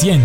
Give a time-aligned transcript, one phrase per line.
[0.00, 0.22] En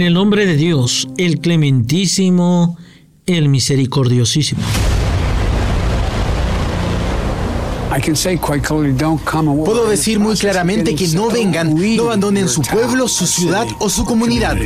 [0.00, 2.78] el nombre de Dios, el clementísimo,
[3.26, 4.62] el misericordiosísimo.
[9.64, 14.06] Puedo decir muy claramente que no vengan, no abandonen su pueblo, su ciudad o su
[14.06, 14.56] comunidad.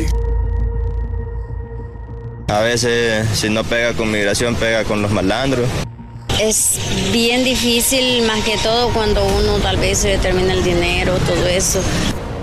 [2.48, 5.66] A veces, si no pega con migración, pega con los malandros.
[6.40, 6.78] Es
[7.12, 11.80] bien difícil, más que todo cuando uno tal vez se determina el dinero, todo eso.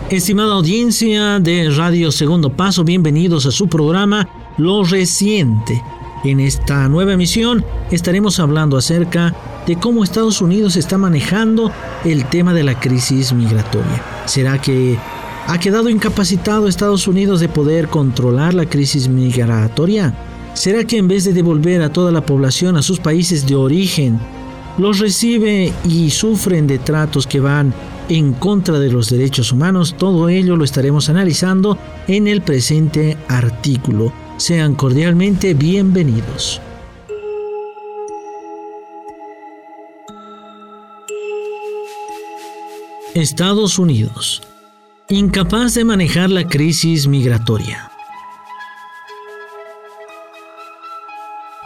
[0.10, 4.28] Estimada audiencia de Radio Segundo Paso, bienvenidos a su programa
[4.58, 5.82] Lo Reciente.
[6.26, 9.34] En esta nueva emisión estaremos hablando acerca
[9.66, 11.72] de cómo Estados Unidos está manejando
[12.04, 14.02] el tema de la crisis migratoria.
[14.26, 14.98] ¿Será que
[15.48, 20.14] ha quedado incapacitado Estados Unidos de poder controlar la crisis migratoria?
[20.54, 24.20] ¿Será que en vez de devolver a toda la población a sus países de origen,
[24.78, 27.74] los recibe y sufren de tratos que van
[28.10, 29.96] en contra de los derechos humanos.
[29.98, 31.78] Todo ello lo estaremos analizando
[32.08, 34.12] en el presente artículo.
[34.38, 36.62] Sean cordialmente bienvenidos.
[43.16, 44.42] Estados Unidos.
[45.08, 47.92] Incapaz de manejar la crisis migratoria.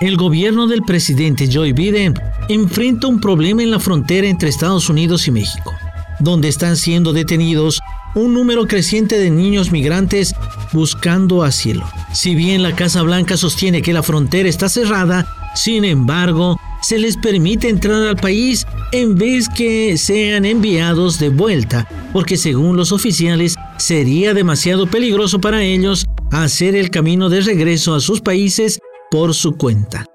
[0.02, 2.16] El gobierno del presidente Joe Biden
[2.50, 5.74] enfrenta un problema en la frontera entre Estados Unidos y México
[6.20, 7.80] donde están siendo detenidos
[8.16, 10.36] un número creciente de niños migrantes
[10.72, 11.86] buscando asilo.
[12.14, 17.18] Si bien la Casa Blanca sostiene que la frontera está cerrada, sin embargo, se les
[17.18, 23.56] permite entrar al país en vez que sean enviados de vuelta, porque según los oficiales
[23.78, 28.80] sería demasiado peligroso para ellos hacer el camino de regreso a sus países
[29.12, 30.06] por su cuenta.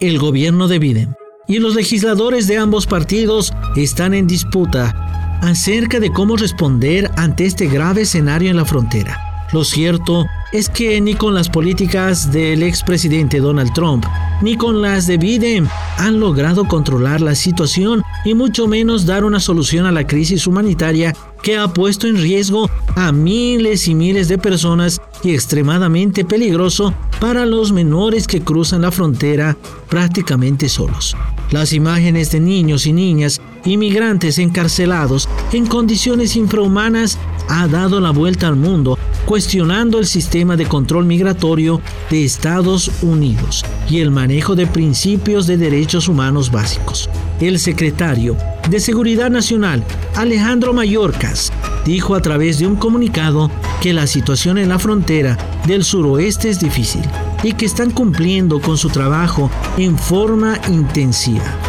[0.00, 1.14] El gobierno de Biden
[1.46, 7.66] y los legisladores de ambos partidos están en disputa acerca de cómo responder ante este
[7.66, 9.27] grave escenario en la frontera.
[9.52, 14.04] Lo cierto es que ni con las políticas del expresidente Donald Trump,
[14.42, 19.40] ni con las de Biden han logrado controlar la situación y mucho menos dar una
[19.40, 24.36] solución a la crisis humanitaria que ha puesto en riesgo a miles y miles de
[24.36, 29.56] personas y extremadamente peligroso para los menores que cruzan la frontera
[29.88, 31.16] prácticamente solos.
[31.50, 38.48] Las imágenes de niños y niñas inmigrantes encarcelados en condiciones infrahumanas ha dado la vuelta
[38.48, 44.66] al mundo, cuestionando el sistema de control migratorio de Estados Unidos y el manejo de
[44.66, 47.08] principios de derechos humanos básicos.
[47.40, 48.36] El secretario
[48.68, 49.84] de Seguridad Nacional,
[50.16, 51.52] Alejandro Mayorkas,
[51.84, 56.60] dijo a través de un comunicado que la situación en la frontera del suroeste es
[56.60, 57.02] difícil
[57.42, 61.67] y que están cumpliendo con su trabajo en forma intensiva.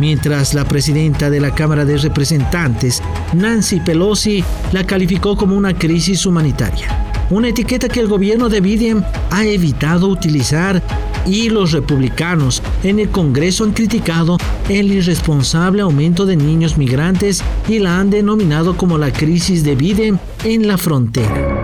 [0.00, 3.00] Mientras la presidenta de la Cámara de Representantes,
[3.32, 9.04] Nancy Pelosi, la calificó como una crisis humanitaria, una etiqueta que el gobierno de Biden
[9.30, 10.82] ha evitado utilizar
[11.26, 14.36] y los republicanos en el Congreso han criticado
[14.68, 20.18] el irresponsable aumento de niños migrantes y la han denominado como la crisis de Biden
[20.42, 21.62] en la frontera.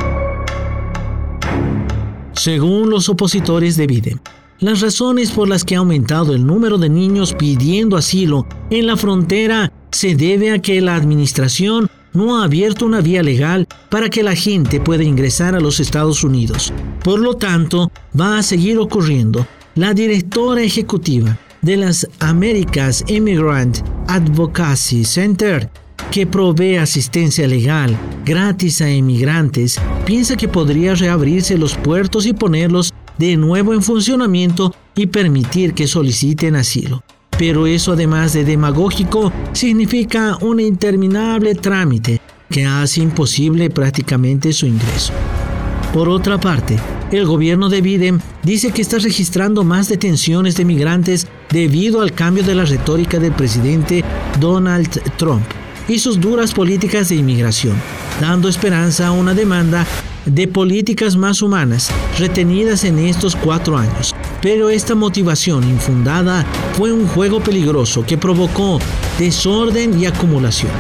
[2.33, 4.21] Según los opositores de Biden,
[4.61, 8.97] las razones por las que ha aumentado el número de niños pidiendo asilo en la
[8.97, 14.23] frontera se debe a que la administración no ha abierto una vía legal para que
[14.23, 16.73] la gente pueda ingresar a los Estados Unidos.
[17.03, 19.47] Por lo tanto, va a seguir ocurriendo.
[19.77, 23.79] La directora ejecutiva de las Americas Immigrant
[24.09, 25.71] Advocacy Center
[26.11, 32.93] que provee asistencia legal gratis a inmigrantes, piensa que podría reabrirse los puertos y ponerlos
[33.21, 37.05] de nuevo en funcionamiento y permitir que soliciten asilo.
[37.39, 42.19] Pero eso además de demagógico significa un interminable trámite
[42.49, 45.13] que hace imposible prácticamente su ingreso.
[45.93, 46.79] Por otra parte,
[47.13, 52.43] el gobierno de Biden dice que está registrando más detenciones de migrantes debido al cambio
[52.43, 54.03] de la retórica del presidente
[54.41, 55.45] Donald Trump
[55.89, 57.77] y sus duras políticas de inmigración,
[58.19, 59.87] dando esperanza a una demanda
[60.27, 64.15] de políticas más humanas retenidas en estos cuatro años.
[64.43, 66.45] Pero esta motivación infundada
[66.75, 68.79] fue un juego peligroso que provocó
[69.19, 70.73] desorden y acumulación.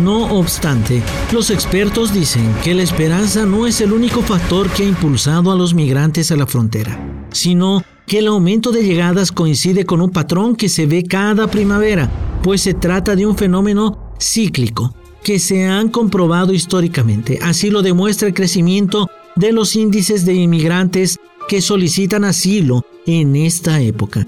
[0.00, 1.02] No obstante,
[1.32, 5.56] los expertos dicen que la esperanza no es el único factor que ha impulsado a
[5.56, 6.98] los migrantes a la frontera,
[7.30, 12.10] sino que el aumento de llegadas coincide con un patrón que se ve cada primavera,
[12.42, 17.38] pues se trata de un fenómeno cíclico que se han comprobado históricamente.
[17.42, 23.80] Así lo demuestra el crecimiento de los índices de inmigrantes que solicitan asilo en esta
[23.80, 24.26] época.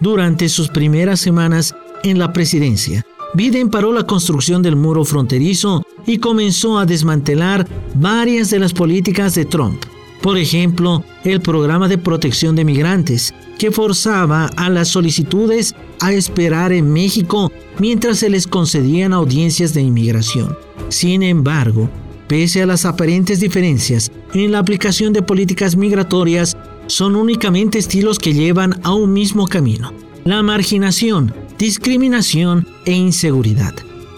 [0.00, 1.74] Durante sus primeras semanas
[2.04, 3.04] en la presidencia,
[3.34, 9.34] Biden paró la construcción del muro fronterizo y comenzó a desmantelar varias de las políticas
[9.34, 9.84] de Trump.
[10.22, 16.72] Por ejemplo, el programa de protección de migrantes, que forzaba a las solicitudes a esperar
[16.72, 20.56] en México mientras se les concedían audiencias de inmigración.
[20.88, 21.90] Sin embargo,
[22.28, 26.56] pese a las aparentes diferencias en la aplicación de políticas migratorias,
[26.86, 29.92] son únicamente estilos que llevan a un mismo camino,
[30.24, 33.74] la marginación, discriminación e inseguridad.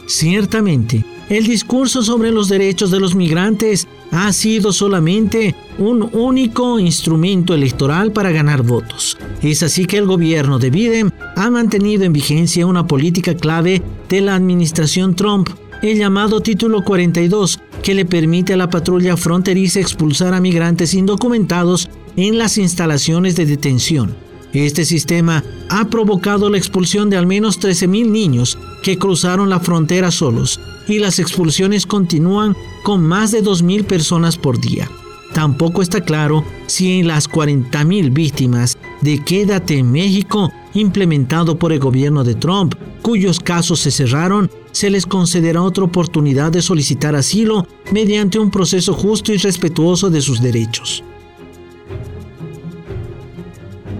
[0.07, 7.55] Ciertamente, el discurso sobre los derechos de los migrantes ha sido solamente un único instrumento
[7.55, 9.17] electoral para ganar votos.
[9.43, 14.21] Es así que el gobierno de Biden ha mantenido en vigencia una política clave de
[14.21, 15.49] la administración Trump,
[15.83, 21.89] el llamado Título 42, que le permite a la patrulla fronteriza expulsar a migrantes indocumentados
[22.17, 24.15] en las instalaciones de detención.
[24.53, 30.11] Este sistema ha provocado la expulsión de al menos 13.000 niños que cruzaron la frontera
[30.11, 34.91] solos y las expulsiones continúan con más de 2.000 personas por día.
[35.33, 41.79] Tampoco está claro si en las 40.000 víctimas de Quédate en México implementado por el
[41.79, 47.67] gobierno de Trump, cuyos casos se cerraron, se les concederá otra oportunidad de solicitar asilo
[47.93, 51.03] mediante un proceso justo y respetuoso de sus derechos.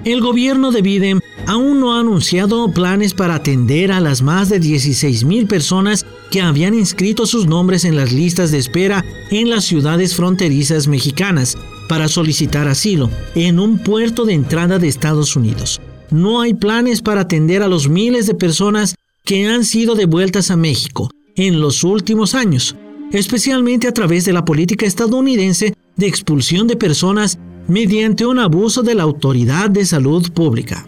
[0.05, 1.21] El gobierno de Biden
[1.51, 6.75] aún no ha anunciado planes para atender a las más de 16.000 personas que habían
[6.75, 11.59] inscrito sus nombres en las listas de espera en las ciudades fronterizas mexicanas
[11.89, 15.81] para solicitar asilo en un puerto de entrada de Estados Unidos.
[16.13, 18.95] No hay planes para atender a los miles de personas
[19.25, 22.77] que han sido devueltas a México en los últimos años,
[23.11, 28.95] especialmente a través de la política estadounidense de expulsión de personas mediante un abuso de
[28.95, 30.87] la autoridad de salud pública.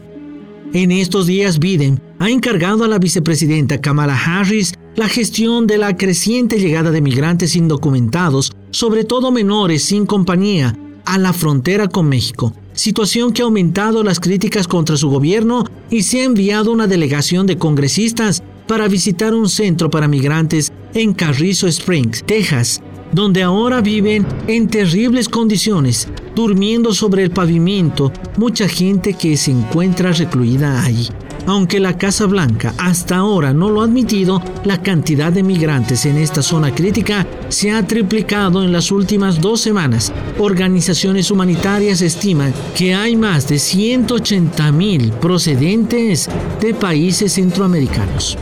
[0.75, 5.99] En estos días, Biden ha encargado a la vicepresidenta Kamala Harris la gestión de la
[5.99, 10.75] creciente llegada de migrantes indocumentados, sobre todo menores sin compañía,
[11.05, 16.05] a la frontera con México, situación que ha aumentado las críticas contra su gobierno y
[16.05, 21.67] se ha enviado una delegación de congresistas para visitar un centro para migrantes en Carrizo
[21.67, 22.81] Springs, Texas,
[23.13, 30.13] donde ahora viven en terribles condiciones, durmiendo sobre el pavimento, mucha gente que se encuentra
[30.13, 31.09] recluida allí.
[31.47, 36.17] Aunque la Casa Blanca hasta ahora no lo ha admitido, la cantidad de migrantes en
[36.17, 40.13] esta zona crítica se ha triplicado en las últimas dos semanas.
[40.39, 46.29] Organizaciones humanitarias estiman que hay más de 180 mil procedentes
[46.61, 48.39] de países centroamericanos.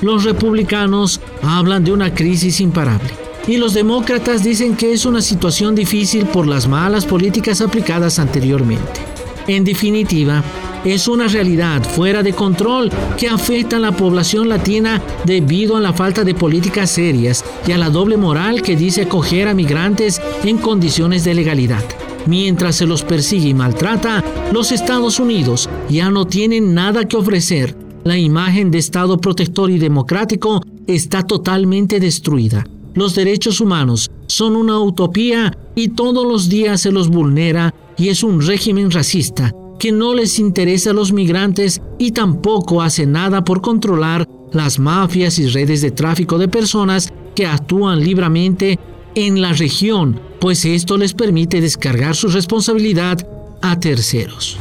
[0.00, 5.74] Los republicanos hablan de una crisis imparable y los demócratas dicen que es una situación
[5.74, 9.00] difícil por las malas políticas aplicadas anteriormente.
[9.46, 10.42] En definitiva,
[10.84, 15.92] es una realidad fuera de control que afecta a la población latina debido a la
[15.92, 20.58] falta de políticas serias y a la doble moral que dice acoger a migrantes en
[20.58, 21.84] condiciones de legalidad.
[22.26, 27.76] Mientras se los persigue y maltrata, los Estados Unidos ya no tienen nada que ofrecer.
[28.02, 32.66] La imagen de Estado protector y democrático está totalmente destruida.
[32.94, 38.22] Los derechos humanos son una utopía y todos los días se los vulnera y es
[38.22, 43.60] un régimen racista que no les interesa a los migrantes y tampoco hace nada por
[43.60, 48.78] controlar las mafias y redes de tráfico de personas que actúan libremente
[49.16, 53.26] en la región, pues esto les permite descargar su responsabilidad
[53.60, 54.56] a terceros.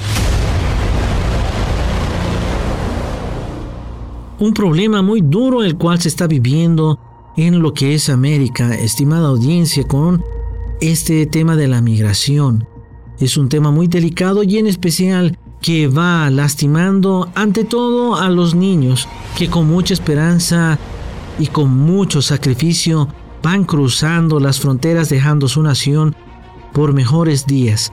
[4.40, 7.00] Un problema muy duro el cual se está viviendo
[7.36, 10.24] en lo que es América, estimada audiencia, con
[10.82, 12.68] este tema de la migración.
[13.20, 18.54] Es un tema muy delicado y en especial que va lastimando ante todo a los
[18.54, 20.78] niños que con mucha esperanza
[21.40, 23.08] y con mucho sacrificio
[23.42, 26.16] van cruzando las fronteras dejando su nación
[26.74, 27.92] por mejores días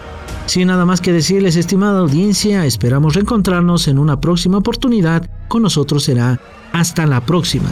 [0.46, 5.27] Sin nada más que decirles, estimada audiencia, esperamos reencontrarnos en una próxima oportunidad.
[5.48, 6.39] Con nosotros será
[6.72, 7.72] hasta la próxima.